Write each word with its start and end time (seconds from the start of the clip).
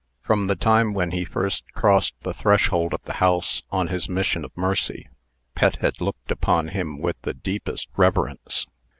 From 0.23 0.47
the 0.47 0.55
time 0.55 0.95
when 0.95 1.11
he 1.11 1.23
first 1.25 1.63
crossed 1.73 2.15
the 2.21 2.33
threshold 2.33 2.95
of 2.95 3.03
the 3.03 3.13
house 3.21 3.61
on 3.69 3.89
his 3.89 4.09
mission 4.09 4.43
of 4.43 4.51
mercy, 4.57 5.07
Pet 5.53 5.75
had 5.75 6.01
looked 6.01 6.31
upon 6.31 6.69
him 6.69 6.97
with 6.97 7.21
the 7.21 7.35
deepest 7.35 7.87
reverence. 7.95 8.65